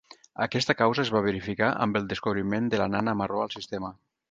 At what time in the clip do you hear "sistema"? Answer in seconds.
3.61-3.97